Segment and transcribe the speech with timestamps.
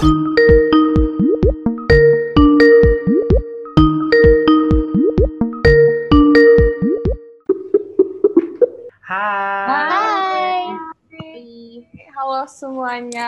[0.00, 0.16] Semuanya,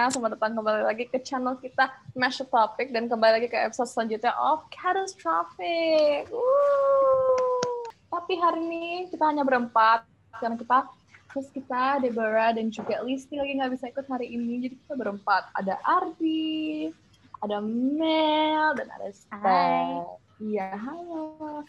[0.08, 4.32] selamat datang kembali lagi ke channel kita Mashup Topic dan kembali lagi ke episode selanjutnya
[4.40, 6.32] of Catastrophic.
[8.08, 10.08] Tapi hari ini kita hanya berempat
[10.40, 10.88] karena kita
[11.32, 15.48] terus kita Deborah dan juga Listi lagi nggak bisa ikut hari ini, jadi kita berempat.
[15.56, 16.92] Ada Ardi,
[17.40, 20.20] ada Mel dan ada Steph.
[20.42, 21.64] Iya, halo.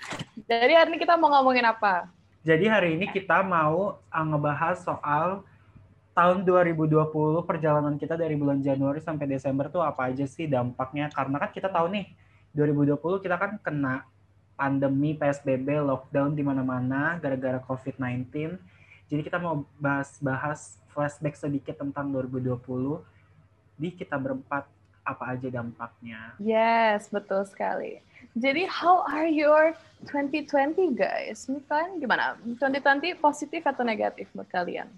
[0.45, 2.11] Jadi hari ini kita mau ngomongin apa?
[2.43, 5.47] Jadi hari ini kita mau uh, ngebahas soal
[6.11, 7.07] tahun 2020
[7.47, 11.07] perjalanan kita dari bulan Januari sampai Desember tuh apa aja sih dampaknya?
[11.07, 12.11] Karena kan kita tahu nih
[12.51, 14.03] 2020 kita kan kena
[14.59, 18.59] pandemi PSBB, lockdown di mana-mana gara-gara COVID-19.
[19.13, 22.57] Jadi kita mau bahas-bahas flashback sedikit tentang 2020
[23.77, 24.65] di kita berempat
[25.05, 26.33] apa aja dampaknya.
[26.41, 28.01] Yes, betul sekali.
[28.33, 29.77] Jadi, how are your
[30.09, 31.45] 2020 guys?
[31.45, 32.41] Ini kan gimana?
[32.41, 34.89] 2020 positif atau negatif buat kalian?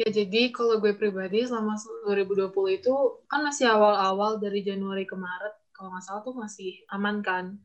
[0.00, 1.76] Ya jadi kalau gue pribadi selama
[2.08, 2.50] 2020
[2.82, 2.94] itu
[3.28, 7.60] kan masih awal-awal dari Januari ke Maret kalau nggak salah tuh masih aman kan?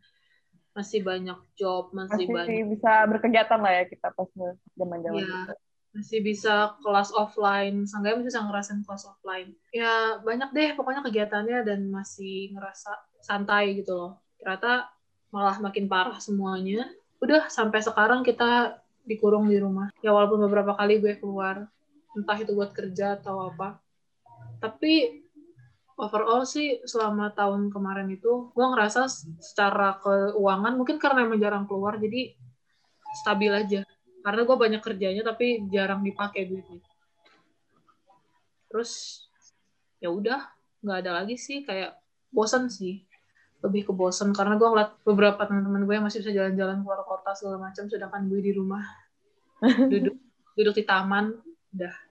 [0.76, 4.30] Masih banyak job masih, Masih banyak bisa berkegiatan lah ya kita pas
[4.76, 5.54] zaman-zaman ya itu.
[5.92, 7.84] masih bisa kelas offline.
[7.88, 9.50] Seenggaknya masih bisa ngerasain kelas offline.
[9.76, 12.92] Ya banyak deh pokoknya kegiatannya dan masih ngerasa
[13.24, 14.12] santai gitu loh.
[14.40, 14.92] Ternyata
[15.32, 16.88] malah makin parah semuanya.
[17.24, 19.92] Udah sampai sekarang kita dikurung di rumah.
[20.00, 21.68] Ya walaupun beberapa kali gue keluar
[22.16, 23.80] entah itu buat kerja atau apa.
[24.64, 25.24] Tapi
[26.02, 29.06] overall sih selama tahun kemarin itu gue ngerasa
[29.38, 32.34] secara keuangan mungkin karena emang jarang keluar jadi
[33.22, 33.86] stabil aja.
[34.22, 36.82] Karena gue banyak kerjanya tapi jarang dipakai duitnya.
[38.74, 39.24] Terus
[40.02, 40.50] ya udah
[40.82, 42.02] nggak ada lagi sih kayak
[42.34, 43.06] bosan sih.
[43.62, 47.38] Lebih ke bosan karena gue ngeliat beberapa teman-teman gue yang masih bisa jalan-jalan keluar kota
[47.38, 48.82] segala macam sedangkan gue di rumah.
[49.94, 50.18] Duduk
[50.58, 51.32] duduk di taman
[51.72, 52.11] udah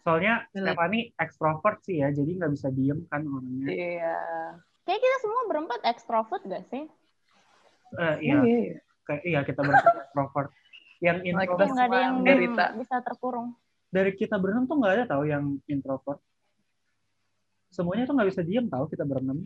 [0.00, 0.48] Soalnya.
[0.50, 3.68] Stephanie ekstrovert sih ya, jadi nggak bisa diem kan orangnya.
[3.68, 4.18] Iya.
[4.82, 6.88] Kayak kita semua berempat ekstrovert gak sih?
[7.92, 8.80] Eh, iya, Iya.
[9.04, 10.50] kayak iya kita berempat ekstrovert.
[11.00, 12.64] Yang introvert nggak ada yang menderita.
[12.74, 13.56] bisa terkurung.
[13.88, 16.22] dari kita berenam tuh nggak ada tahu yang introvert.
[17.68, 19.42] Semuanya tuh nggak bisa diem tahu kita berenam.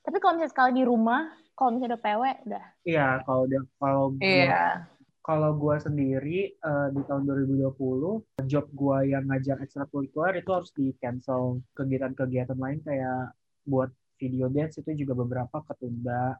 [0.00, 2.64] Tapi kalau misalnya sekali di rumah, kalau misalnya udah PW, udah.
[2.84, 4.84] Iya, kalau dia kalau Iya.
[5.26, 10.94] Kalau gua sendiri eh, di tahun 2020 job gua yang ngajar ekstrakurikuler itu harus di
[11.02, 13.34] cancel kegiatan-kegiatan lain kayak
[13.66, 16.38] buat video dance itu juga beberapa ketunda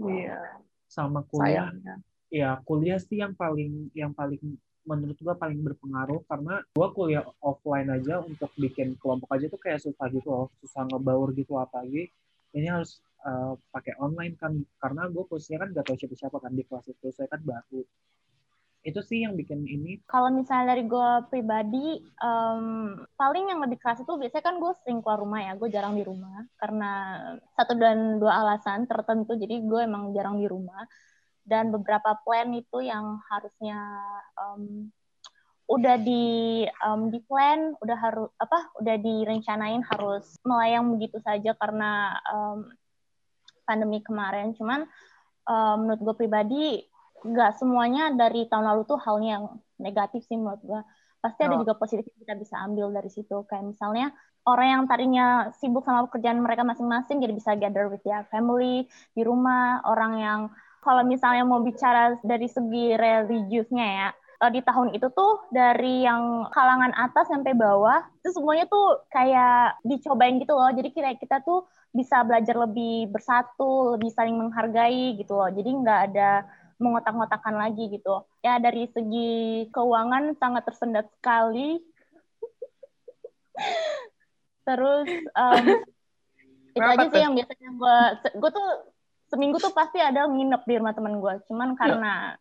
[0.00, 0.40] Iya.
[0.88, 1.94] sama kuliah Sayangnya.
[2.32, 4.40] ya kuliah sih yang paling yang paling
[4.80, 9.84] menurut gua paling berpengaruh karena gua kuliah offline aja untuk bikin kelompok aja tuh kayak
[9.84, 12.08] susah gitu loh susah ngebaur gitu apalagi
[12.56, 16.64] ini harus eh, pakai online kan karena gue posisinya kan gak tahu siapa-siapa kan di
[16.64, 17.82] kelas itu saya kan baru
[18.80, 24.00] itu sih yang bikin ini Kalau misalnya dari gue pribadi, em, paling yang lebih keras
[24.00, 25.52] itu biasanya kan gue sering keluar rumah ya.
[25.60, 26.92] Gue jarang di rumah karena
[27.60, 29.36] satu dan dua alasan tertentu.
[29.36, 30.88] Jadi gue emang jarang di rumah.
[31.44, 33.80] Dan beberapa plan itu yang harusnya
[34.40, 34.88] em,
[35.68, 38.58] udah di em, di plan, udah harus apa?
[38.80, 42.79] Udah direncanain harus melayang begitu saja karena em,
[43.70, 44.50] pandemi kemarin.
[44.58, 44.82] Cuman
[45.46, 46.62] em, menurut gue pribadi
[47.22, 49.44] nggak semuanya dari tahun lalu tuh halnya yang
[49.78, 50.80] negatif sih menurut gue.
[51.20, 51.60] Pasti ada Oh.
[51.62, 53.44] juga positif yang kita bisa ambil dari situ.
[53.44, 54.08] Kayak misalnya
[54.48, 55.26] orang yang tadinya
[55.60, 59.84] sibuk sama pekerjaan mereka masing-masing jadi bisa gather with their family di rumah.
[59.84, 60.40] Orang yang
[60.80, 66.48] kalau misalnya mau bicara dari segi religiusnya ya, eh, di tahun itu tuh dari yang
[66.56, 70.72] kalangan atas sampai bawah itu semuanya tuh kayak dicobain gitu loh.
[70.72, 75.50] Jadi kira kita tuh bisa belajar lebih bersatu, lebih saling menghargai gitu loh.
[75.50, 76.46] Jadi nggak ada
[76.80, 78.24] mengotak-ngotakan lagi gitu.
[78.40, 81.82] Ya dari segi keuangan sangat tersendat sekali.
[84.66, 85.66] Terus em,
[86.78, 87.12] itu aja tuh?
[87.12, 87.98] sih yang biasanya gue,
[88.38, 88.68] gue tuh
[89.30, 91.34] seminggu tuh pasti ada nginep di rumah teman gue.
[91.50, 92.38] Cuman karena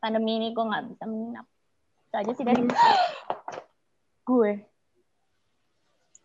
[0.00, 1.46] pandemi ini gue nggak bisa menginap.
[2.08, 2.62] Itu aja sih dari
[4.24, 4.52] gue.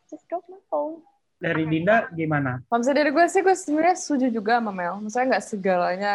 [0.09, 1.03] Just drop my phone.
[1.35, 4.95] Dari Dinda gimana Kalau misalnya dari gue sih, gue sebenarnya setuju juga sama Mel.
[5.03, 6.13] Maksudnya nggak segalanya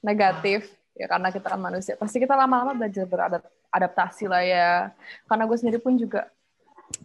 [0.00, 0.66] negatif,
[0.96, 1.94] ya karena kita kan manusia.
[2.00, 4.70] Pasti kita lama-lama belajar beradaptasi lah ya.
[5.28, 6.28] Karena gue sendiri pun juga,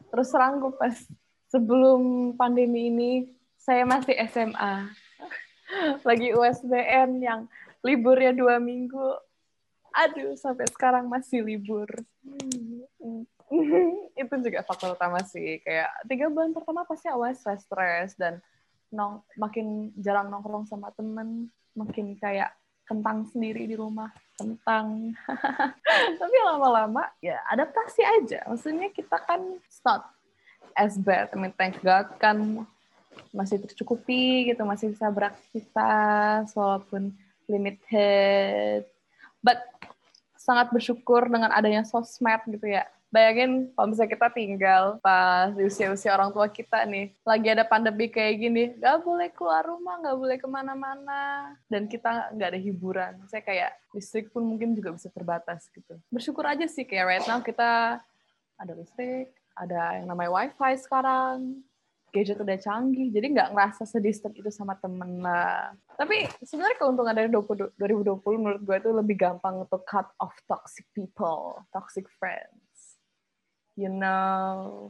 [0.09, 0.95] terus terang gue pas
[1.51, 3.11] sebelum pandemi ini,
[3.59, 4.75] saya masih SMA.
[6.07, 7.45] Lagi USBN yang
[7.83, 9.23] liburnya dua minggu.
[9.97, 11.89] aduh sampai sekarang masih libur.
[12.21, 13.25] Hmm.
[14.21, 15.59] itu juga faktor utama sih.
[15.63, 18.43] Kayak tiga bulan pertama pasti awal stres-stres dan
[18.91, 22.55] nong makin jarang nongkrong sama temen, makin kayak
[22.87, 24.07] kentang sendiri di rumah
[24.39, 25.11] kentang
[26.23, 30.07] tapi lama-lama ya adaptasi aja maksudnya kita kan not
[30.71, 32.63] as bad I mean thank God kan
[33.35, 37.11] masih tercukupi gitu masih bisa beraktivitas walaupun
[37.51, 38.87] limited
[39.43, 39.59] but
[40.39, 46.11] sangat bersyukur dengan adanya sosmed gitu ya bayangin kalau misalnya kita tinggal pas di usia-usia
[46.11, 50.37] orang tua kita nih, lagi ada pandemi kayak gini, nggak boleh keluar rumah, nggak boleh
[50.37, 53.13] ke mana-mana, dan kita nggak ada hiburan.
[53.31, 55.95] Saya kayak listrik pun mungkin juga bisa terbatas gitu.
[56.11, 58.01] Bersyukur aja sih kayak right now kita
[58.57, 61.63] ada listrik, ada yang namanya wifi sekarang,
[62.11, 65.71] gadget udah canggih, jadi nggak ngerasa sedistant itu sama temen lah.
[65.95, 70.83] Tapi sebenarnya keuntungan dari 20, 2020 menurut gue itu lebih gampang untuk cut off toxic
[70.91, 72.66] people, toxic friends
[73.77, 74.89] you know.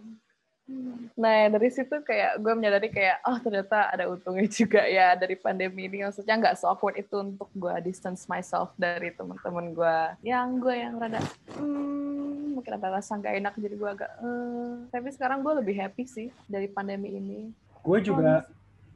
[1.15, 5.87] Nah dari situ kayak gue menyadari kayak oh ternyata ada untungnya juga ya dari pandemi
[5.87, 6.03] ini.
[6.07, 9.97] Maksudnya nggak so awkward itu untuk gue distance myself dari teman-teman gue
[10.27, 11.23] yang gue yang rada
[11.55, 16.03] hmm, mungkin ada rasa nggak enak jadi gue agak uh, tapi sekarang gue lebih happy
[16.07, 17.39] sih dari pandemi ini.
[17.83, 18.47] Gue juga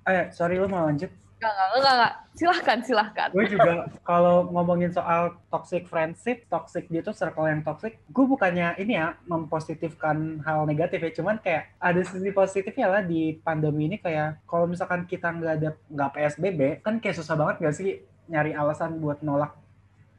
[0.07, 1.11] eh sorry lo mau lanjut
[1.41, 2.13] Enggak, enggak, enggak, enggak.
[2.38, 3.29] Silahkan, silahkan.
[3.33, 3.71] Gue juga
[4.05, 9.17] kalau ngomongin soal toxic friendship, toxic dia tuh circle yang toxic, gue bukannya ini ya
[9.25, 14.69] mempositifkan hal negatif ya, cuman kayak ada sisi positifnya lah di pandemi ini kayak kalau
[14.69, 19.25] misalkan kita nggak ada nggak PSBB, kan kayak susah banget nggak sih nyari alasan buat
[19.25, 19.57] nolak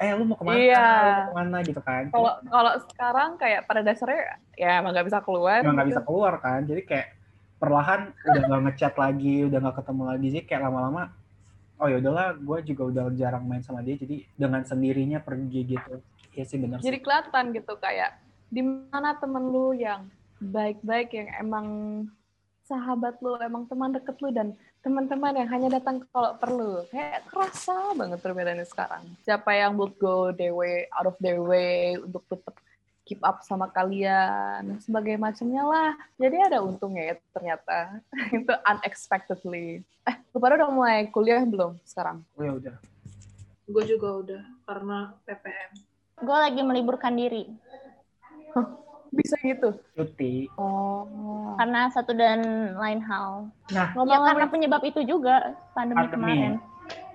[0.02, 0.82] eh lu mau ke mana, iya.
[0.82, 2.10] lu mau ke mana gitu kan.
[2.10, 5.62] Kalau kalau sekarang kayak pada dasarnya ya emang nggak bisa keluar.
[5.62, 5.94] Emang nggak gitu.
[5.94, 7.06] bisa keluar kan, jadi kayak
[7.62, 10.26] perlahan udah nggak ngechat lagi, udah nggak ketemu lagi.
[10.34, 11.14] Sih kayak lama-lama
[11.82, 15.98] oh ya udahlah gue juga udah jarang main sama dia jadi dengan sendirinya pergi gitu.
[16.32, 18.18] Ya sih benar jadi kelihatan gitu kayak
[18.50, 20.06] di mana temen lu yang
[20.38, 21.66] baik-baik yang emang
[22.66, 26.82] sahabat lu emang teman deket lu dan teman-teman yang hanya datang kalau perlu.
[26.90, 29.02] Kayak kerasa banget perbedaannya sekarang.
[29.22, 32.54] Siapa yang would go their way out of their way untuk tetap
[33.02, 35.90] keep up sama kalian sebagai macamnya lah.
[36.18, 38.02] Jadi ada untungnya ya ternyata.
[38.36, 39.82] Itu unexpectedly.
[40.06, 42.22] Eh lu pada udah mulai kuliah belum sekarang?
[42.38, 42.76] Oh ya udah.
[43.66, 47.50] Gue juga udah karena PPM gue lagi meliburkan diri.
[49.12, 49.76] Bisa gitu?
[49.92, 50.48] Cuti.
[50.56, 51.52] Oh.
[51.58, 53.50] Karena satu dan lain hal.
[53.74, 53.92] Nah.
[53.92, 56.14] Ya karena penyebab itu juga pandemi, Pandemi.
[56.16, 56.52] kemarin.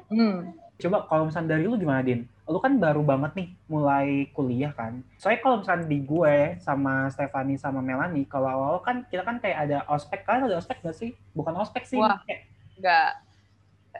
[0.07, 0.55] Hmm.
[0.77, 5.03] coba kalau misalnya dari lu gimana din lu kan baru banget nih mulai kuliah kan.
[5.19, 9.67] Soalnya kalau misalnya di gue sama Stefani sama Melani, kalau awal kan kita kan kayak
[9.67, 11.11] ada ospek, kan ada ospek gak sih?
[11.35, 11.99] Bukan ospek sih.
[11.99, 12.23] Wah.
[12.23, 12.47] Kayak,
[12.79, 13.11] Enggak.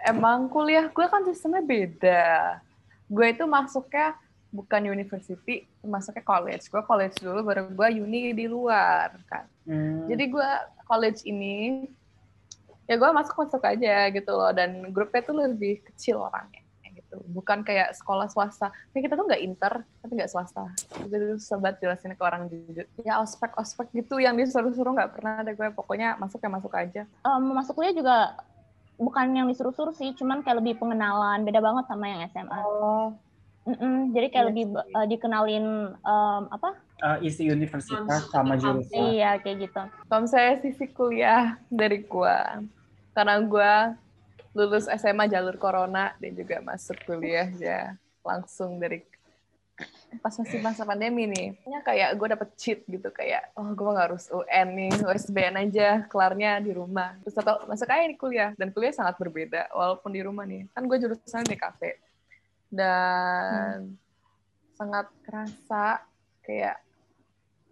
[0.08, 2.26] Emang kuliah gue kan sistemnya beda.
[3.12, 4.16] Gue itu masuknya
[4.48, 6.72] bukan university, masuknya college.
[6.72, 9.44] Gue college dulu, baru gue uni di luar kan.
[9.68, 10.50] hmm, Jadi gue
[10.88, 11.84] college ini,
[12.88, 14.56] ya gue masuk masuk aja gitu loh.
[14.56, 16.67] Dan grupnya tuh lebih kecil orangnya
[17.18, 17.25] gitu.
[17.34, 18.69] Bukan kayak sekolah swasta.
[18.94, 20.69] Kayak kita tuh nggak inter, tapi nggak swasta.
[21.02, 22.86] Itu sobat jelasin ke orang jujur.
[23.02, 25.68] Ya ospek-ospek gitu yang disuruh-suruh nggak pernah ada gue.
[25.74, 27.04] Pokoknya masuk ya masuk aja.
[27.25, 28.38] um, masuk kuliah juga
[28.98, 33.14] bukan yang disuruh-suruh sih cuman kayak lebih pengenalan beda banget sama yang SMA Oh.
[33.68, 35.65] Mm-mm, jadi kayak Iya lebih uh, dikenalin
[36.01, 38.96] um, apa uh, isi universitas sama jurusan.
[38.96, 42.63] iya kayak gitu Kalau saya sisi kuliah dari gua,
[43.12, 43.74] karena gua
[44.58, 47.94] lulus SMA jalur corona dan juga masuk kuliah ya
[48.26, 49.06] langsung dari
[50.18, 51.54] pas masih masa pandemi nih.
[51.70, 55.90] Ya kayak gue dapet cheat gitu kayak oh gue nggak harus UN nih, USBN aja
[56.10, 57.14] kelarnya di rumah.
[57.22, 60.66] Terus atau masuk aja di kuliah dan kuliah sangat berbeda walaupun di rumah nih.
[60.74, 62.02] Kan gue jurusan di kafe
[62.74, 63.94] dan
[64.74, 66.02] sangat kerasa
[66.42, 66.82] kayak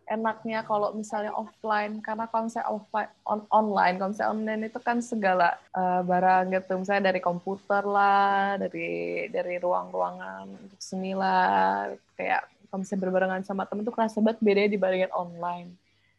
[0.06, 6.06] enaknya kalau misalnya offline karena misalnya offline on, online misalnya online itu kan segala uh,
[6.06, 6.78] barang gitu.
[6.78, 11.90] Misalnya dari komputer lah dari dari ruang-ruangan untuk seni lah.
[12.14, 15.74] Kayak misalnya berbarengan sama temen tuh kerasa banget bedanya dibandingin online.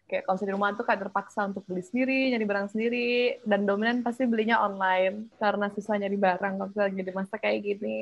[0.06, 3.08] Kayak misalnya di rumah tuh kayak terpaksa untuk beli sendiri nyari barang sendiri
[3.46, 7.58] dan dominan pasti belinya online karena susah nyari barang kalau misalnya lagi di masa kayak
[7.62, 7.98] gini.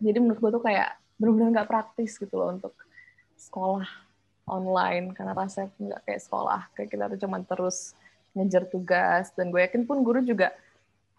[0.00, 2.74] Jadi menurut gue tuh kayak benar-benar nggak praktis gitu loh untuk
[3.38, 4.03] sekolah
[4.44, 7.96] online karena rasanya nggak kayak sekolah kayak kita tuh cuma terus
[8.34, 9.30] ngejar tugas.
[9.32, 10.52] Dan gue yakin pun guru juga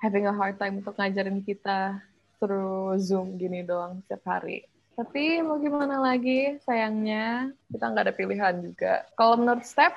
[0.04, 2.00] having a hard time untuk ngajarin kita
[2.38, 4.68] through zoom gini doang setiap hari.
[4.96, 9.04] Tapi mau gimana lagi sayangnya kita nggak ada pilihan juga.
[9.20, 9.92] Kalau menurut Step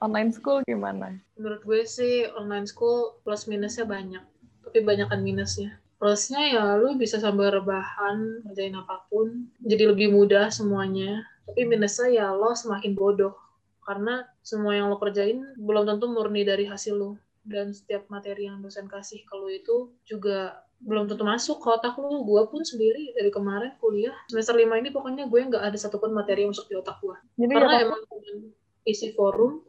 [0.00, 1.16] online school gimana?
[1.40, 4.24] Menurut gue sih online school plus minusnya banyak,
[4.64, 5.76] tapi banyakan minusnya.
[6.00, 9.52] plusnya ya lu bisa sambil rebahan ngerjain apa pun.
[9.60, 13.34] Jadi lebih mudah semuanya tapi minusnya ya lo semakin bodoh
[13.86, 17.12] karena semua yang lo kerjain belum tentu murni dari hasil lo
[17.46, 22.24] dan setiap materi yang dosen kasih kalau itu juga belum tentu masuk ke otak lu.
[22.24, 26.44] Gue pun sendiri dari kemarin kuliah semester lima ini pokoknya gue nggak ada satupun materi
[26.44, 27.16] yang masuk di otak gue.
[27.36, 28.02] Jadi Karena ya, emang
[28.88, 29.60] isi forum,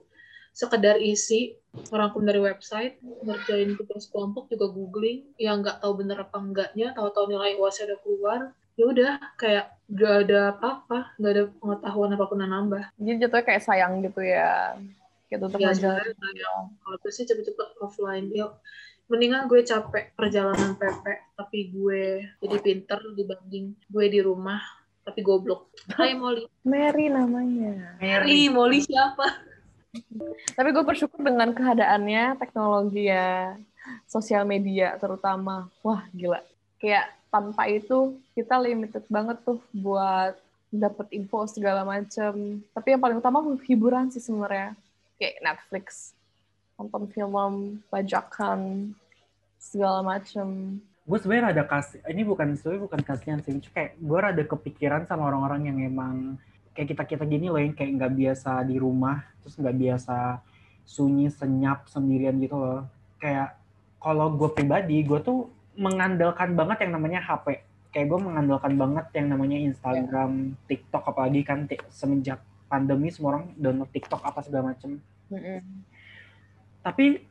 [0.55, 1.59] sekedar isi,
[1.91, 7.27] merangkum dari website, ngerjain tugas kelompok juga googling, yang nggak tahu bener apa enggaknya, tahu-tahu
[7.27, 8.39] nilai UASnya udah keluar,
[8.79, 12.83] ya udah kayak gak ada apa-apa, gak ada pengetahuan apa pun yang nambah.
[12.95, 14.79] jadi jatuhnya kayak sayang gitu ya.
[15.27, 16.15] Gitu untuk Ya kayak
[16.83, 18.31] kalau gue sih cepet-cepet offline.
[18.31, 18.55] Yuk,
[19.11, 21.03] mendingan gue capek perjalanan PP,
[21.35, 24.59] tapi gue jadi pinter dibanding gue di rumah
[25.03, 25.67] tapi goblok.
[25.91, 26.47] Hai Molly.
[26.63, 27.99] Mary namanya.
[27.99, 29.43] Mary, Molly siapa?
[30.55, 33.59] Tapi gue bersyukur dengan keadaannya teknologi ya,
[34.07, 35.67] sosial media terutama.
[35.83, 36.39] Wah gila.
[36.79, 40.33] Kayak tanpa itu kita limited banget tuh buat
[40.73, 42.65] dapet info segala macem.
[42.73, 44.73] Tapi yang paling utama hiburan sih sebenarnya.
[45.21, 46.17] Kayak Netflix,
[46.81, 48.91] nonton film, bajakan,
[49.61, 50.81] segala macem.
[51.01, 55.27] gue sebenarnya ada kasih ini bukan sebenarnya bukan kasihan sih kayak gue rada kepikiran sama
[55.27, 56.15] orang-orang yang emang
[56.77, 60.39] kayak kita kita gini loh yang kayak nggak biasa di rumah terus nggak biasa
[60.85, 62.85] sunyi senyap sendirian gitu loh
[63.17, 63.57] kayak
[63.97, 69.27] kalau gue pribadi gue tuh mengandalkan banget yang namanya HP kayak gue mengandalkan banget yang
[69.35, 72.39] namanya Instagram TikTok apalagi kan semenjak
[72.71, 75.03] pandemi semua orang download TikTok apa segala macem.
[76.81, 77.27] Tapi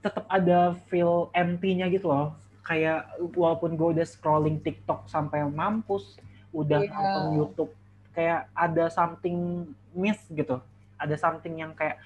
[0.00, 2.32] tetap ada feel empty-nya gitu loh.
[2.64, 6.16] Kayak walaupun gue udah scrolling TikTok sampai mampus,
[6.50, 6.92] udah Iya.
[6.92, 7.72] nonton YouTube,
[8.16, 10.64] kayak ada something miss gitu,
[10.96, 12.00] ada something yang kayak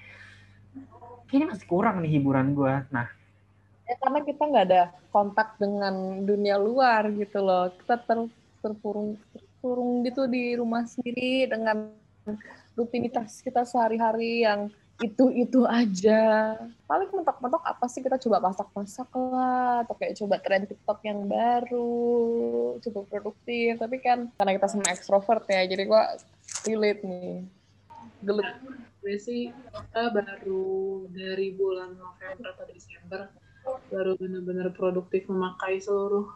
[1.31, 2.75] kayaknya masih kurang nih hiburan gue.
[2.91, 3.07] Nah,
[3.85, 7.69] Ya karena kita nggak ada kontak dengan dunia luar gitu loh.
[7.85, 8.19] Kita ter,
[8.65, 11.93] terpurung terpurung gitu di rumah sendiri dengan
[12.77, 14.73] rutinitas kita sehari-hari yang
[15.03, 16.55] itu-itu aja.
[16.87, 22.79] Paling mentok-mentok apa sih kita coba masak-masak lah, atau kayak coba tren TikTok yang baru,
[22.79, 23.77] coba produktif.
[23.81, 26.15] Tapi kan karena kita sama ekstrovert ya, jadi gua
[26.65, 27.43] relate nih.
[28.25, 28.47] Gelut.
[29.05, 33.29] gue sih kita baru dari bulan November atau Desember
[33.89, 36.29] baru benar-benar produktif memakai seluruh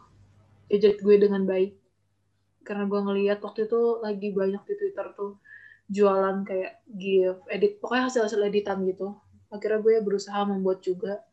[0.69, 1.75] gadget gue dengan baik.
[2.65, 5.41] Karena gue ngeliat waktu itu lagi banyak di Twitter tuh
[5.89, 9.17] jualan kayak gift edit pokoknya hasil-hasil editan gitu.
[9.49, 11.25] Akhirnya gue berusaha membuat juga.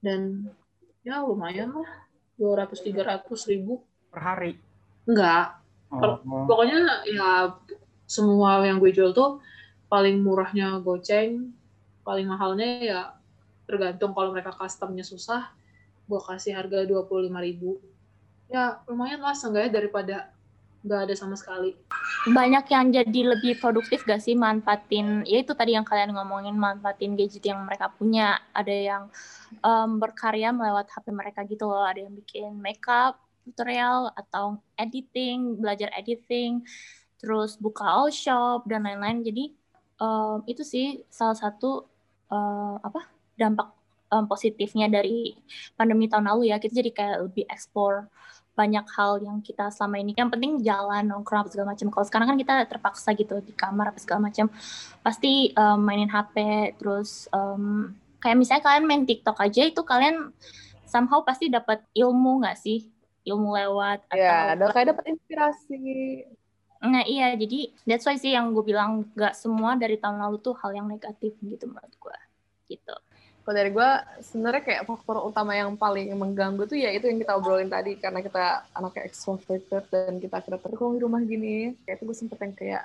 [0.00, 0.48] Dan
[1.04, 1.90] ya lumayan lah
[2.40, 3.84] 200-300 ribu.
[4.12, 4.56] Per hari.
[5.02, 5.58] enggak.
[5.92, 6.16] Oh,
[6.48, 7.52] pokoknya ya
[8.08, 9.44] semua yang gue jual tuh
[9.92, 11.52] paling murahnya goceng
[12.00, 13.00] paling mahalnya ya
[13.72, 15.48] tergantung kalau mereka customnya susah
[16.12, 17.80] gue kasih harga 25.000 ribu.
[18.52, 20.16] Ya lumayan lah seenggaknya daripada
[20.82, 21.78] nggak ada sama sekali.
[22.26, 27.14] Banyak yang jadi lebih produktif gak sih manfaatin ya itu tadi yang kalian ngomongin manfaatin
[27.14, 28.42] gadget yang mereka punya.
[28.50, 29.02] Ada yang
[29.62, 31.86] em, berkarya melewat HP mereka gitu loh.
[31.86, 36.62] Ada yang bikin makeup tutorial atau editing belajar editing
[37.22, 39.22] terus buka all shop dan lain-lain.
[39.22, 39.54] Jadi
[40.02, 41.86] em, itu sih salah satu
[42.26, 43.68] em, apa dampak
[44.08, 45.34] em, positifnya dari
[45.74, 46.62] pandemi tahun lalu ya.
[46.62, 48.06] Kita jadi kayak lebih explore
[48.52, 50.12] banyak hal yang kita selama ini.
[50.12, 53.98] Yang penting jalan nongkrong segala macam kalau sekarang kan kita terpaksa gitu di kamar apa
[53.98, 54.46] segala macam
[55.00, 56.36] pasti um, mainin HP
[56.76, 60.30] terus um, kayak misalnya kalian main TikTok aja itu kalian
[60.84, 62.86] somehow pasti dapat ilmu nggak sih?
[63.24, 65.80] Ilmu lewat atau Ya, ada kayak dapat inspirasi.
[66.82, 70.58] nah iya jadi that's why sih yang gue bilang nggak semua dari tahun lalu tuh
[70.58, 72.18] hal yang negatif gitu menurut gue
[72.74, 72.90] gitu
[73.42, 73.90] Kalau dari gue,
[74.22, 77.98] sebenarnya kayak faktor utama yang paling mengganggu tuh ya itu yang kita obrolin tadi.
[77.98, 81.74] Karena kita anaknya extroverted dan kita akhirnya terkurung di rumah gini.
[81.82, 82.84] Kayak itu gue sempet yang kayak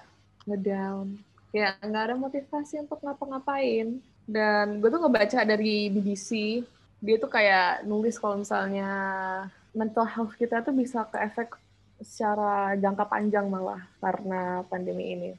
[0.49, 1.05] ngedown.
[1.53, 4.01] Kayak nggak ada motivasi untuk ngapa-ngapain.
[4.25, 6.59] Dan gue tuh ngebaca dari BBC,
[6.99, 8.89] dia tuh kayak nulis kalau misalnya
[9.77, 11.53] mental health kita tuh bisa ke efek
[12.01, 15.31] secara jangka panjang malah karena pandemi ini.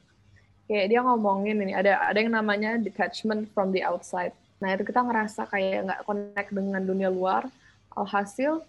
[0.65, 4.31] Kayak dia ngomongin ini, ada ada yang namanya detachment from the outside.
[4.59, 7.47] Nah itu kita ngerasa kayak nggak connect dengan dunia luar.
[7.95, 8.63] Alhasil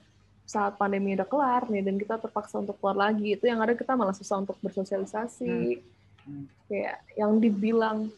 [0.47, 3.95] saat pandemi udah kelar nih dan kita terpaksa untuk keluar lagi, itu yang ada kita
[3.95, 5.79] malah susah untuk bersosialisasi.
[6.27, 6.45] Hmm.
[6.67, 8.11] Kayak yang dibilang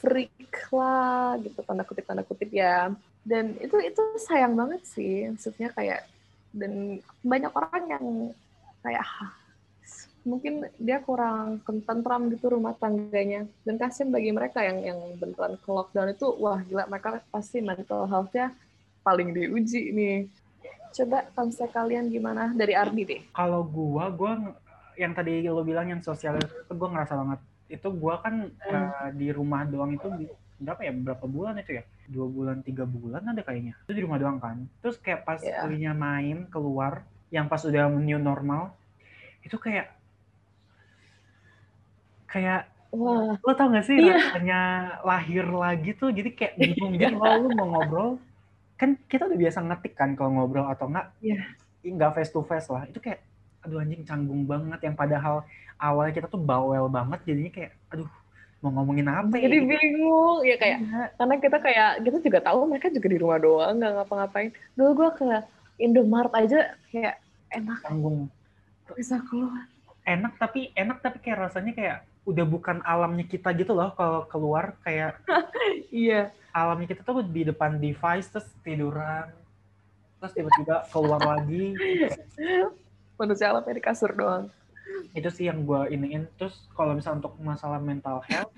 [0.00, 2.92] freak lah gitu tanda kutip tanda kutip ya.
[3.20, 6.08] Dan itu itu sayang banget sih, maksudnya kayak
[6.50, 8.04] dan banyak orang yang
[8.80, 9.39] kayak "Hah,
[10.20, 15.68] mungkin dia kurang tentram gitu rumah tangganya dan kasihan bagi mereka yang yang beneran ke
[15.68, 18.52] lockdown itu wah gila mereka pasti mental health-nya
[19.00, 20.18] paling diuji nih
[20.90, 23.20] Coba konsep kalian gimana dari Ardi deh.
[23.30, 24.56] Kalau gua, gua ng-
[24.98, 27.40] yang tadi lo bilang yang sosial itu gua ngerasa banget.
[27.70, 30.10] Itu gua kan eh, di rumah doang itu
[30.58, 30.92] berapa ya?
[30.92, 31.84] Berapa bulan itu ya?
[32.10, 33.78] Dua bulan, tiga bulan ada kayaknya.
[33.86, 34.66] Itu di rumah doang kan.
[34.82, 35.62] Terus kayak pas Iya.
[35.62, 38.74] kuliahnya main keluar, yang pas udah new normal,
[39.46, 39.94] itu kayak
[42.30, 44.18] kayak Wah, lo tau gak sih Iya.
[44.18, 44.60] rasanya
[45.02, 48.10] lahir lagi tuh jadi kayak bingung gitu kalau lu mau ngobrol
[48.74, 51.38] kan kita udah biasa ngetik kan kalau ngobrol atau enggak Iya.
[51.80, 53.22] nggak face to face lah itu kayak
[53.60, 55.46] aduh anjing canggung banget yang padahal
[55.76, 58.10] awalnya kita tuh bawel banget jadinya kayak aduh
[58.60, 60.78] mau ngomongin apa ya jadi bingung ya kayak
[61.14, 64.50] karena kita kayak kita juga tahu mereka juga di rumah doang nggak ngapa-ngapain.
[64.74, 65.28] Dulu gue ke
[65.78, 66.60] Indomaret aja
[66.92, 67.16] kayak
[67.48, 68.28] enak canggung
[68.92, 69.64] bisa keluar.
[70.04, 74.76] enak tapi enak tapi kayak rasanya kayak udah bukan alamnya kita gitu loh kalau keluar
[74.80, 75.16] kayak
[75.90, 76.30] Iya.
[76.50, 79.30] alamnya kita tuh di depan device terus tiduran
[80.18, 81.72] terus tiba-tiba keluar lagi
[83.18, 84.48] Manusia alamnya di kasur doang.
[85.12, 88.52] itu sih yang gue iniin terus kalau misalnya untuk masalah mental health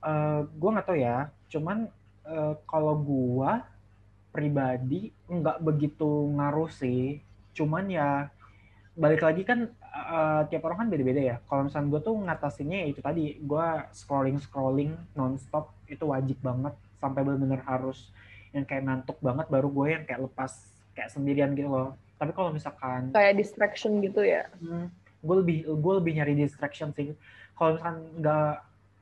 [0.00, 1.18] eh gue nggak tahu ya
[1.48, 1.86] cuman
[2.24, 3.50] eh, kalau gue
[4.30, 7.22] pribadi nggak begitu ngaruh sih
[7.54, 8.26] cuman ya
[8.92, 11.36] balik lagi kan eh, tiap orang kan beda-beda ya.
[11.46, 16.74] Kalau misalnya gue tuh ngatasinnya ya itu tadi gue scrolling scrolling nonstop itu wajib banget.
[16.98, 18.10] Sampai benar-benar harus
[18.54, 20.52] yang kayak ngantuk banget baru gue yang kayak lepas
[20.94, 21.94] kayak sendirian gitu loh.
[22.18, 24.46] Tapi kalau misalkan Kayak distraction gitu ya.
[25.24, 27.14] gue lebih gue lebih nyari distraction sih.
[27.56, 28.52] Kalau misalkan nggak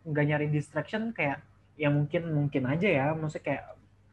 [0.02, 1.40] nggak nyari distraction kayak
[1.76, 3.06] ya mungkin mungkin aja ya.
[3.16, 3.64] Maksudnya kayak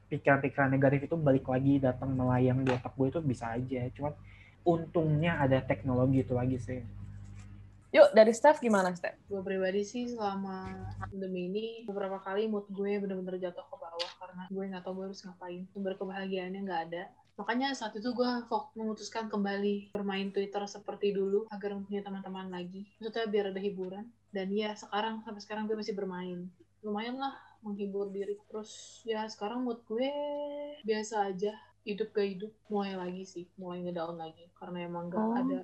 [0.09, 3.81] pikiran-pikiran negatif itu balik lagi datang melayang di otak gue itu bisa aja.
[3.93, 4.13] Cuman
[4.69, 6.79] untungnya ada teknologi itu lagi sih.
[7.89, 9.17] Yuk dari Steph gimana Steph?
[9.25, 10.69] gue pribadi sih selama
[11.01, 15.05] pandemi ini beberapa kali mood gue bener-bener jatuh ke bawah karena gue nggak tahu gue
[15.09, 15.65] harus ngapain.
[15.73, 17.03] Sumber kebahagiaannya nggak ada.
[17.41, 18.31] Makanya saat itu gue
[18.77, 22.85] memutuskan kembali bermain Twitter seperti dulu agar mempunyai teman-teman lagi.
[23.01, 24.05] Maksudnya biar ada hiburan.
[24.29, 26.45] Dan ya sekarang sampai sekarang gue masih bermain.
[26.85, 27.33] Lumayan lah
[27.65, 28.37] menghibur diri.
[28.45, 30.11] Terus ya sekarang mood gue
[30.85, 31.57] biasa aja
[31.95, 34.45] hidup gak hidup mulai lagi sih mulai ngedown lagi.
[34.57, 35.33] Karena emang gak Oh.
[35.33, 35.59] ada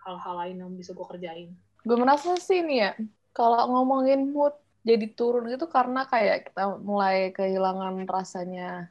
[0.00, 1.50] hal-hal lain yang bisa gue kerjain.
[1.84, 2.92] Gue merasa sih ini ya,
[3.32, 8.88] kalau ngomongin mood jadi turun itu karena kayak kita mulai kehilangan rasanya.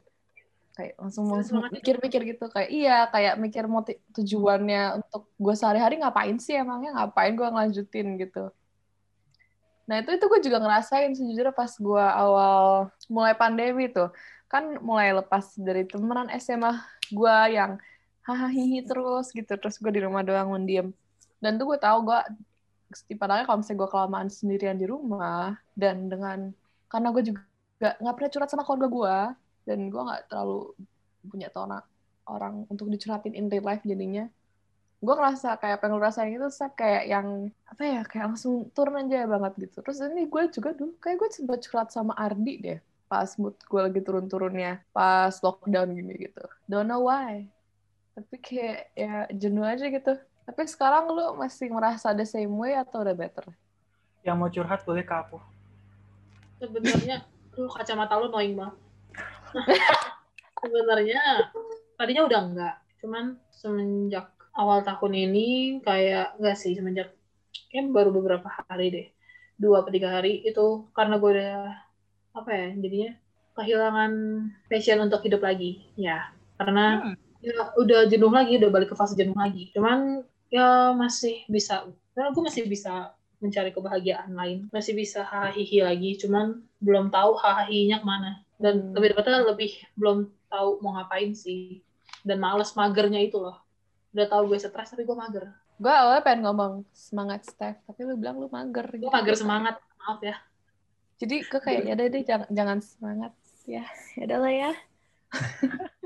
[0.78, 6.38] Kayak langsung langsung mikir-mikir gitu kayak iya kayak mikir motif tujuannya untuk gue sehari-hari ngapain
[6.38, 6.94] sih emangnya?
[6.94, 8.54] Ngapain gue ngelanjutin gitu?
[9.90, 14.14] Nah itu itu gue juga ngerasain sejujurnya pas gue awal mulai pandemi tuh
[14.50, 16.74] kan mulai lepas dari temenan SMA
[17.14, 17.78] gue yang
[18.26, 19.54] hahaha terus gitu.
[19.54, 20.90] Terus gue di rumah doang mendiam
[21.40, 22.20] dan tuh gue tahu gue
[23.16, 26.50] padahal kalau misalnya gue kelamaan sendirian di rumah dan dengan
[26.90, 27.40] karena gue juga
[27.80, 29.16] nggak pernah curhat sama keluarga gue
[29.70, 30.74] dan gue nggak terlalu
[31.24, 31.80] punya tona
[32.28, 34.28] orang untuk dicurhatin in real life jadinya.
[35.00, 39.24] Gue ngerasa kayak pengen ngerasain itu saya kayak yang apa ya kayak langsung turun aja
[39.24, 39.80] banget gitu.
[39.80, 42.80] Terus ini gue juga dulu kayak gue sempat curhat sama Ardi deh
[43.10, 46.46] pas mood gue lagi turun-turunnya pas lockdown gini gitu.
[46.70, 47.50] Don't know why.
[48.14, 50.14] Tapi kayak ya jenuh aja gitu.
[50.46, 53.50] Tapi sekarang lu masih merasa the same way atau udah better?
[54.22, 55.42] Yang mau curhat boleh ke aku
[56.60, 57.24] sebenarnya
[57.56, 58.76] tuh kacamata lu annoying banget.
[60.60, 61.20] Sebenarnya
[61.96, 62.76] tadinya udah enggak.
[63.00, 67.16] Cuman semenjak awal tahun ini kayak enggak sih semenjak
[67.72, 69.08] kayak baru beberapa hari deh.
[69.56, 71.56] Dua atau tiga hari itu karena gue udah
[72.30, 73.10] apa ya jadinya
[73.58, 74.12] kehilangan
[74.70, 76.30] passion untuk hidup lagi ya.
[76.56, 79.72] Karena ya udah jenuh lagi udah balik ke fase jenuh lagi.
[79.74, 84.68] Cuman ya masih bisa karena gue masih bisa mencari kebahagiaan lain.
[84.70, 88.30] Masih bisa hahihi lagi cuman belum tahu hahihinya ke mana.
[88.60, 88.92] Dan Hmm.
[88.92, 91.80] lebih tepatnya lebih belum tahu mau ngapain sih.
[92.20, 93.56] Dan males magernya itu loh.
[94.12, 95.48] Udah tahu gue stres tapi gue mager.
[95.80, 97.80] Gue awalnya pengen ngomong semangat Steph.
[97.88, 99.12] Tapi lu bilang lu mager gue gitu.
[99.12, 99.80] mager semangat.
[100.00, 100.36] Maaf ya
[101.20, 103.32] jadi gue kayak ya deh jangan, jangan semangat.
[103.68, 103.84] Ya
[104.16, 104.72] ya udah lah ya.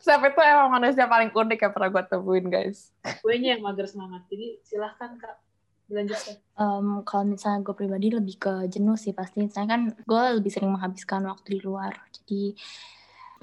[0.00, 2.94] Steph itu emang manusia paling unik yang pernah gue temuin guys?
[3.20, 4.22] Gue yang mager semangat.
[4.30, 5.36] Jadi silahkan kak.
[5.84, 6.40] Dilanjutkan.
[6.56, 9.50] Em, kalau misalnya gue pribadi lebih ke jenuh sih pasti.
[9.50, 11.92] Saya kan gue lebih sering menghabiskan waktu di luar.
[12.14, 12.54] Jadi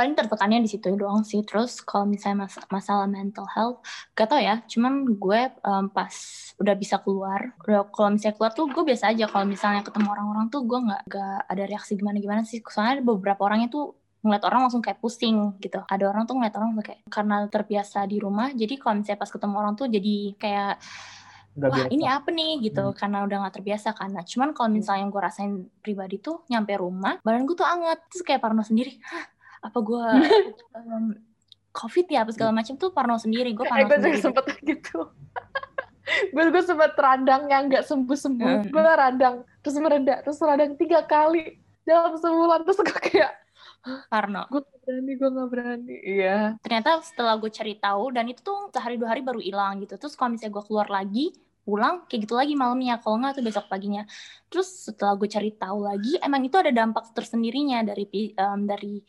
[0.01, 1.45] paling tertekannya di situ doang sih.
[1.45, 3.85] Terus kalau misalnya mas- masalah mental health,
[4.17, 4.65] gak tau ya.
[4.65, 6.09] Cuman gue em, pas
[6.57, 9.29] udah bisa keluar, udah kalau misalnya keluar tuh gue biasa aja.
[9.29, 12.65] Kalau misalnya ketemu orang-orang tuh gue nggak nggak ada reaksi gimana-gimana sih.
[12.65, 15.85] Soalnya ada beberapa orangnya tuh ngeliat orang langsung kayak pusing gitu.
[15.85, 18.49] Ada orang tuh ngeliat orang kayak karena terbiasa di rumah.
[18.57, 20.73] Jadi kalau misalnya pas ketemu orang tuh jadi kayak
[21.51, 22.95] nggak wah biasa ini apa nih gitu Hmm.
[22.95, 25.51] karena udah nggak terbiasa kan nah cuman kalau misalnya yang gue rasain
[25.83, 29.25] pribadi tuh nyampe rumah badan gue tuh anget terus kayak parno sendiri Hah,
[29.61, 30.05] apa gue
[30.77, 31.05] em,
[31.71, 34.45] covid ya apa segala macam tuh parno sendiri gue Eh, parno gue juga sendiri sempet
[34.75, 34.99] gitu.
[36.35, 38.67] gue gue sempet radang yang nggak sembuh sembuh.
[38.67, 38.71] Hmm.
[38.73, 43.31] Gue radang terus mereda terus radang tiga kali dalam sebulan terus gue kayak
[44.13, 45.95] parno gue gak berani gue nggak berani.
[46.05, 46.37] Iya.
[46.61, 50.13] ternyata setelah gue cari tahu dan itu tuh sehari dua hari baru hilang gitu terus
[50.13, 54.05] kalau misalnya gue keluar lagi pulang kayak gitu lagi malamnya kalau nggak tuh besok paginya
[54.49, 59.01] terus setelah gue cari tahu lagi emang itu ada dampak tersendirinya dari em, dari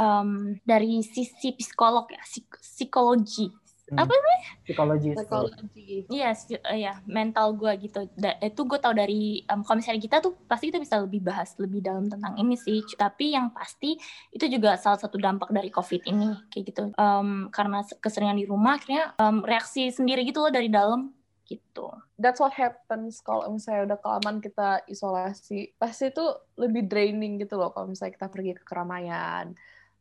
[0.00, 0.30] em,
[0.64, 3.52] dari sisi psikolog ya psik- psikologi
[3.90, 4.06] Hmm.
[4.06, 4.14] Apa
[4.62, 5.18] Psikologis.
[5.18, 6.06] Psikologi.
[6.06, 8.06] Iya, si- eh, ya mental gue gitu.
[8.14, 11.58] Da- itu gue tau dari em, kalau misalnya kita tuh pasti kita bisa lebih bahas
[11.58, 12.86] lebih dalam tentang ini sih.
[12.86, 13.98] Tapi yang pasti
[14.30, 16.82] itu juga salah satu dampak dari COVID ini kayak gitu.
[16.94, 21.10] Em, karena se- keseringan di rumah, akhirnya em, reaksi sendiri gitu loh dari dalam
[21.42, 21.90] gitu.
[22.14, 25.74] That's what happens kalau misalnya udah kelamaan kita isolasi.
[25.74, 26.22] Pasti itu
[26.54, 29.50] lebih draining gitu loh kalau misalnya kita pergi ke keramaian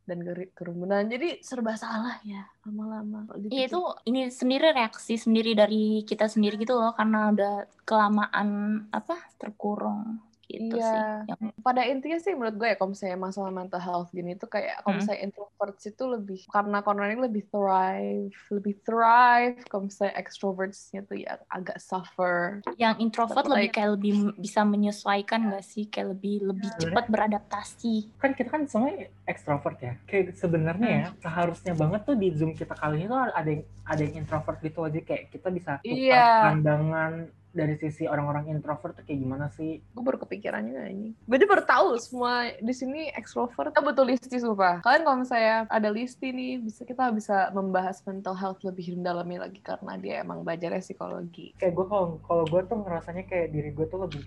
[0.10, 1.06] dan ke- kerumunan.
[1.06, 3.30] Jadi serba salah ya lama-lama.
[3.54, 7.54] Iya itu ini sendiri reaksi sendiri dari kita sendiri gitu loh karena udah
[7.86, 8.50] kelamaan
[8.89, 10.17] apa terkurung
[10.49, 10.81] gitu Iya.
[10.83, 11.01] sih.
[11.29, 14.81] Yang- pada intinya sih menurut gue ya kalau misalnya masalah mental health gini tuh kayak
[14.81, 14.99] kalau Hmm.
[14.99, 21.17] misalnya introverts itu lebih karena corona ini lebih thrive lebih thrive kalau misalnya extrovertsnya tuh
[21.17, 26.17] ya agak suffer yang introvert But lebih like- kayak lebih bisa menyesuaikan gak sih kayak
[26.17, 28.89] lebih lebih Sebenarnya- cepat beradaptasi kan kita kan semua
[29.25, 29.93] extrovert ya.
[30.03, 31.17] Kayak sebenarnya ya Hmm.
[31.19, 34.79] seharusnya banget tuh di Zoom kita kali ini tuh ada yang ada yang introvert gitu
[34.81, 36.27] aja kayak kita bisa tukar Iya.
[36.43, 37.13] pandangan
[37.49, 39.81] dari sisi orang-orang introvert tuh kayak gimana sih?
[39.81, 41.17] gue baru kepikiran juga ini.
[41.25, 43.73] Gue tuh baru tahu semua di sini extrovert.
[43.73, 44.85] Kita butuh listi sumpah.
[44.85, 49.59] Kalian kalau misalnya ada listi nih bisa kita bisa membahas mental health lebih dalamnya lagi
[49.65, 51.57] karena dia emang belajarnya psikologi.
[51.57, 54.23] Kayak gue kalau kalau gue tuh ngerasanya kayak diri gue tuh lebih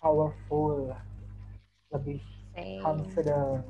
[0.00, 0.90] powerful,
[1.92, 2.18] lebih
[2.82, 3.62] confident,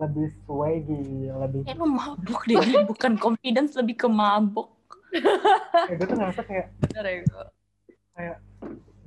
[0.00, 4.72] lebih swaggy, lebih kayak lu mabuk deh bukan confidence lebih ke mabuk
[5.86, 7.46] kayak gue tuh ngerasa kayak Bener ya, gue.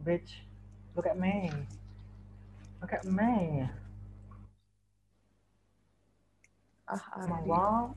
[0.03, 0.43] bitch,
[0.93, 1.49] look at me,
[2.81, 3.65] look at me,
[6.85, 7.47] ah Ardi.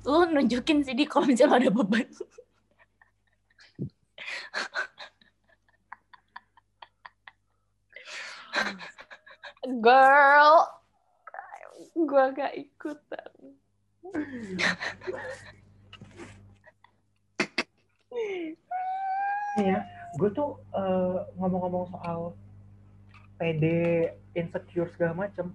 [0.05, 2.07] lu nunjukin sih di kalau misalnya ada beban.
[9.83, 10.53] Girl.
[11.97, 13.33] Gue gak ikutan
[19.57, 19.89] Iya,
[20.21, 22.37] gue tuh eh, ngomong-ngomong soal
[23.41, 23.65] PD,
[24.37, 25.53] insecure segala macem,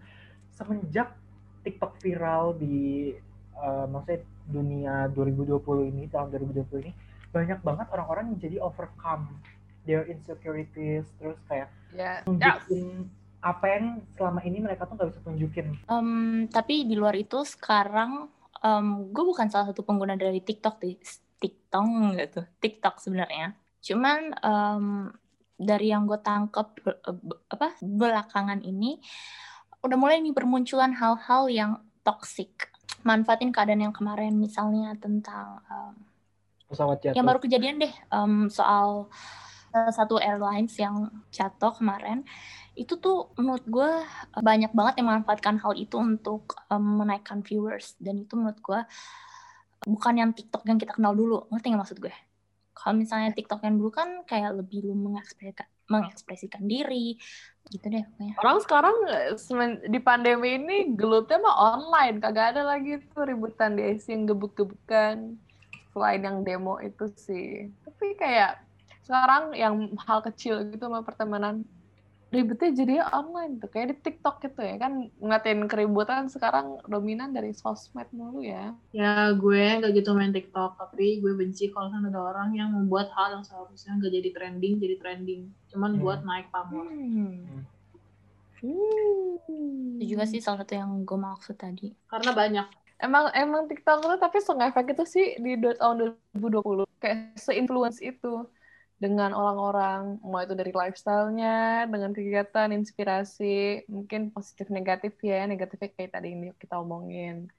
[0.58, 1.14] semenjak
[1.62, 3.14] TikTok viral di
[3.54, 6.92] eh, maksudnya dunia 2020 ini, tahun 2020 ini,
[7.30, 9.38] banyak banget orang-orang yang jadi overcome
[9.86, 13.10] their insecurities, terus kayak ya nunjukin
[13.42, 15.68] apa yang selama ini mereka tuh nggak bisa tunjukin.
[15.90, 18.30] Em, tapi di luar itu sekarang
[19.10, 20.94] gue bukan salah satu pengguna dari TikTok di
[21.42, 22.46] TikTok gitu.
[22.62, 24.86] TikTok sebenarnya cuman em,
[25.62, 27.02] dari yang gue tangkep be-
[27.50, 28.98] apa belakangan ini
[29.82, 31.72] udah mulai nih bermunculan hal-hal yang
[32.06, 32.70] toxic.
[33.02, 35.58] Manfaatin keadaan yang kemarin misalnya tentang
[36.70, 37.18] Pesawat jatuh.
[37.18, 39.10] yang baru kejadian deh em, soal
[39.72, 42.22] salah satu airlines yang jatuh kemarin.
[42.78, 43.92] Itu tuh menurut gue
[44.38, 47.98] eh, banyak banget yang memanfaatkan hal itu untuk em, menaikkan viewers.
[47.98, 48.80] Dan itu menurut gue
[49.90, 51.50] bukan yang TikTok yang kita kenal dulu.
[51.50, 52.14] Ngerti nggak maksud gue
[52.72, 57.20] kalau misalnya TikTok yang dulu kan kayak lebih lu mengekspresikan mengekspresikan diri
[57.68, 58.36] gitu deh pokoknya.
[58.40, 58.96] Orang sekarang
[59.92, 65.36] di pandemi ini gelutnya mah online kagak ada lagi tuh ributan di IC yang gebuk-gebukan.
[65.92, 67.68] Selain yang demo itu sih.
[67.84, 68.64] Tapi kayak
[69.04, 71.68] sekarang yang hal kecil gitu sama pertemanan
[72.36, 74.92] ribetnya jadinya online tuh kayak di TikTok gitu ya kan
[75.28, 78.62] ngatain keributan sekarang dominan dari sosmed mulu ya
[79.00, 83.28] Ya gue nggak gitu main TikTok, tapi gue benci kalau ada orang yang membuat hal
[83.36, 85.42] yang seharusnya nggak jadi trending, jadi trending.
[85.72, 86.02] Cuman Hmm.
[86.02, 86.88] buat naik pamor.
[86.92, 87.66] Hmm.
[90.00, 92.66] itu juga sih salah satu yang gue maksud tadi Karena banyak.
[93.02, 94.38] Emang emang TikTok tuh tapi
[94.70, 95.96] efek itu sih di tahun
[96.38, 98.46] 2020 kayak se-influence itu
[99.02, 106.14] dengan orang-orang mau itu dari lifestyle-nya, dengan kegiatan, inspirasi, mungkin positif negatif ya, negatifnya kayak
[106.14, 107.50] tadi yang kita omongin.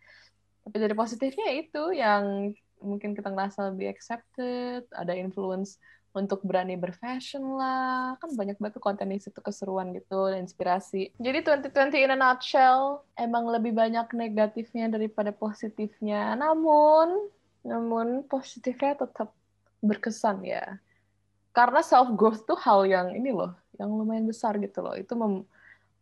[0.62, 5.82] Tapi dari positifnya itu yang mungkin kita ngerasa lebih accepted, ada influence
[6.14, 11.10] untuk berani berfashion lah, kan banyak banget konten di situ keseruan gitu, dan inspirasi.
[11.18, 16.38] Jadi 2020 in a nutshell, emang lebih banyak negatifnya daripada positifnya.
[16.38, 17.26] Namun,
[17.66, 19.34] namun positifnya tetap
[19.82, 20.78] berkesan ya.
[21.52, 24.96] Karena self growth tuh hal yang ini loh, yang lumayan besar gitu loh.
[24.96, 25.44] Itu mem-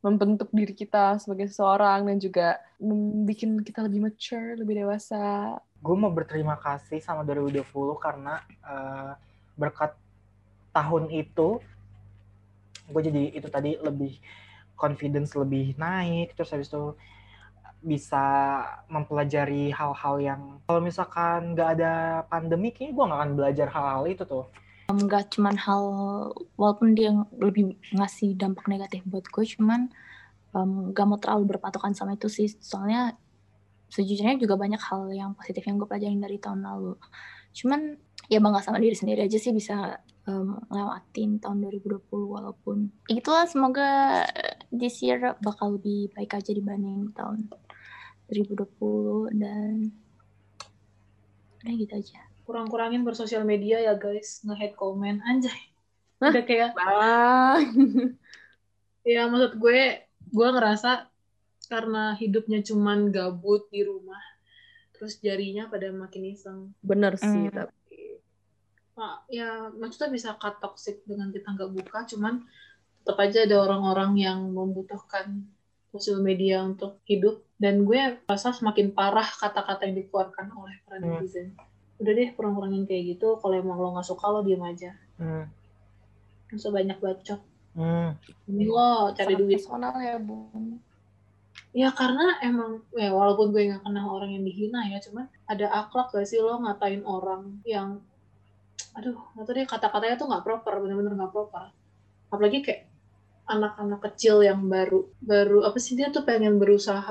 [0.00, 5.58] membentuk diri kita sebagai seseorang dan juga membuat kita lebih mature, lebih dewasa.
[5.82, 7.66] Gue mau berterima kasih sama 2020
[8.00, 9.12] karena uh,
[9.58, 9.92] berkat
[10.70, 11.58] tahun itu
[12.90, 14.18] gue jadi itu tadi lebih
[14.74, 16.94] confidence lebih naik terus habis itu
[17.80, 18.24] bisa
[18.92, 21.94] mempelajari hal-hal yang kalau misalkan nggak ada
[22.28, 24.44] pandemi kayaknya gue nggak akan belajar hal-hal itu tuh
[24.96, 25.82] nggak cuman hal
[26.58, 29.92] walaupun dia lebih ngasih dampak negatif buat gue cuman
[30.54, 32.50] um, gak mau terlalu berpatokan sama itu sih.
[32.58, 33.14] Soalnya
[33.90, 36.94] sejujurnya juga banyak hal yang positif yang gue pelajarin dari tahun lalu.
[37.54, 37.98] Cuman
[38.30, 39.98] ya bangga sama diri sendiri aja sih bisa
[40.30, 44.22] um, lewatin tahun 2020 walaupun itulah semoga
[44.70, 47.50] this year bakal lebih baik aja dibanding tahun
[48.30, 49.90] 2020 dan
[51.60, 54.42] udah gitu aja kurang-kurangin bersosial media ya guys.
[54.42, 55.22] Nge-hate komen.
[55.22, 55.70] Anjay.
[56.18, 56.74] Udah kayak
[59.14, 60.02] ya maksud gue
[60.34, 61.06] gue ngerasa
[61.70, 64.20] karena hidupnya cuman gabut di rumah
[64.92, 66.74] terus jarinya pada makin iseng.
[66.82, 67.54] Bener sih mm.
[67.54, 68.20] tapi
[68.92, 72.44] Pak, ya maksudnya bisa cut toxic dengan kita nggak buka cuman
[73.00, 75.48] tetap aja ada orang-orang yang membutuhkan
[75.88, 77.40] sosial media untuk hidup.
[77.56, 81.06] Dan gue rasa semakin parah kata-kata yang dikeluarkan oleh para hmm.
[81.16, 81.56] netizen.
[81.56, 81.69] Hmm
[82.00, 83.36] udah deh kurang-kurangin kayak gitu.
[83.38, 84.96] Kalau emang lo nggak suka lo diem aja.
[85.20, 85.44] Hmm.
[86.50, 87.40] Masa banyak bacot
[87.74, 88.10] hmm.
[88.50, 89.56] ini lo cari Sangat duit.
[89.60, 90.64] personal ya bun.
[91.70, 96.10] Ya karena emang ya walaupun gue nggak kenal orang yang dihina ya cuman ada akhlak
[96.10, 98.02] gak sih lo ngatain orang yang
[98.90, 101.70] aduh nggak tahu deh kata-katanya tuh nggak proper bener-bener nggak proper.
[102.30, 102.90] Apalagi kayak
[103.50, 107.10] anak-anak kecil yang baru baru apa sih dia tuh pengen berusaha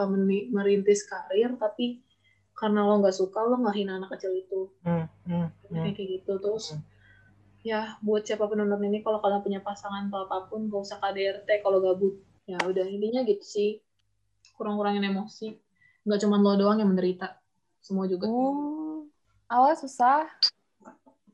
[0.51, 1.99] merintis karir tapi
[2.59, 4.67] karena lo nggak suka lo nggak hina anak kecil itu.
[4.83, 5.95] Hmm, hmm, hmm.
[5.95, 6.35] kayak gitu.
[6.43, 6.83] Terus hmm.
[7.63, 11.63] ya buat siapa penonton ini kalau kalian punya pasangan atau apa pun gak usah KDRT
[11.63, 12.19] kalau gabut.
[12.43, 13.79] Ya udah intinya gitu sih.
[14.59, 15.55] Kurang-kurangin emosi.
[16.03, 17.39] Nggak cuma lo doang yang menderita.
[17.79, 18.27] Semua juga.
[18.27, 19.07] Hmm.
[19.47, 20.27] awal susah.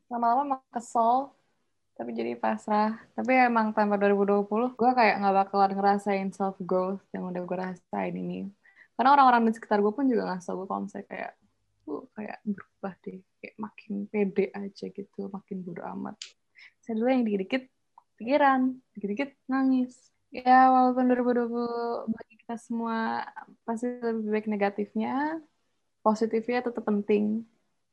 [0.06, 1.34] Lama-lama emang kesel.
[1.98, 3.02] Tapi jadi pasrah.
[3.18, 8.14] Tapi emang tanpa 2020 gue kayak nggak bakalan ngerasain self growth yang udah gue rasain
[8.14, 8.54] ini
[8.96, 11.32] karena orang-orang di sekitar gue pun juga ngasih tau gue kalau misalnya kayak
[11.86, 16.16] tuh kayak berubah deh kayak makin pede aja gitu makin bodo amat.
[16.82, 17.64] Saya dulu yang dikit-dikit
[18.18, 18.60] pikiran
[18.98, 19.94] dikit-dikit nangis.
[20.34, 23.24] Ya walaupun 2020 bagi kita semua
[23.64, 25.40] pasti lebih baik negatifnya
[26.06, 27.46] positifnya tetap penting.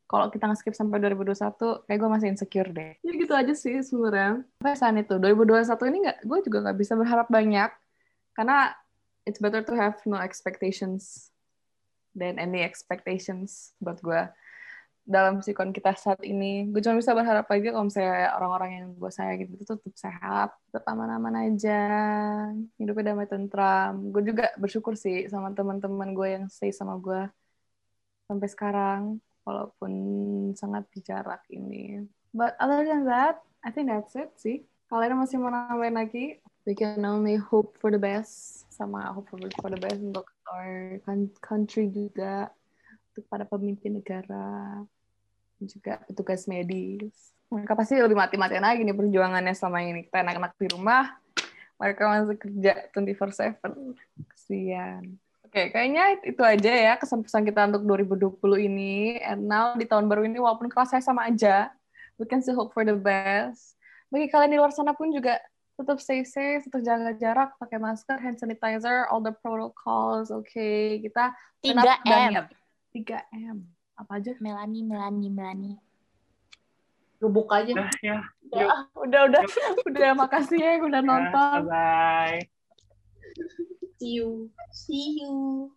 [0.05, 3.01] Kalau kita nge-skip sampai 2021 kayak gue masih insecure deh.
[3.01, 4.45] Ya gitu aja sih sebenarnya.
[4.61, 7.71] Sampai itu 2021 ini nggak gue juga nggak bisa berharap banyak.
[8.37, 8.77] Karena
[9.27, 11.31] it's better to have no expectations
[12.13, 14.23] than any expectations buat gue
[15.03, 16.71] dalam sikon kita saat ini.
[16.71, 20.51] Gue cuma bisa berharap aja kalau misalnya orang-orang yang gue sayang gitu tuh tetap sehat,
[20.71, 21.81] tetap aman-aman aja,
[22.79, 24.15] hidupnya damai tentram.
[24.15, 27.27] Gue juga bersyukur sih sama teman-teman gue yang stay sama gue
[28.31, 29.03] sampai sekarang,
[29.43, 29.93] walaupun
[30.55, 32.07] sangat jarak ini.
[32.31, 34.65] But other than that, I think that's it sih.
[34.89, 36.39] Kalian masih mau nambahin lagi?
[36.63, 38.71] We can only hope for the best.
[38.71, 41.03] Sama hopefully for the best untuk our
[41.43, 42.55] country juga.
[43.13, 44.83] Untuk para pemimpin negara.
[45.59, 47.35] Juga petugas medis.
[47.51, 50.07] Mereka pasti lebih mati-matian lagi nih perjuangannya selama ini.
[50.07, 51.19] Kita anak-anak di rumah.
[51.83, 53.99] Mereka masih kerja 24/7
[54.31, 55.19] kesian.
[55.43, 59.21] Oke, okay, kayaknya itu aja ya kesan-pesan kita untuk 2020 ini.
[59.21, 61.75] And now di tahun baru ini walaupun kelasnya sama aja,
[62.17, 63.77] we can still hope for the best.
[64.09, 65.37] Bagi kalian di luar sana pun juga
[65.77, 70.45] tetap stay safe, tetap jaga jarak, pakai masker, hand sanitizer, all the protocols, oke.
[70.49, 71.01] Okay.
[71.01, 71.33] Kita
[71.65, 72.49] 3M.
[72.93, 73.57] 3M.
[73.97, 74.33] Apa aja?
[74.39, 75.73] Melani, Melani, Melani.
[77.23, 77.71] Lubuk aja.
[77.73, 78.19] Udah, ya.
[78.53, 79.43] Udah, udah, udah,
[79.89, 81.59] udah, makasih ya udah ya, nonton.
[81.71, 82.43] bye.
[84.03, 84.51] See you.
[84.75, 85.71] See you.